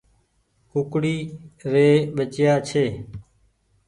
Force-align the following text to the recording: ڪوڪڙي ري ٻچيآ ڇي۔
ڪوڪڙي 0.71 1.15
ري 1.71 1.89
ٻچيآ 2.15 2.53
ڇي۔ 2.67 2.85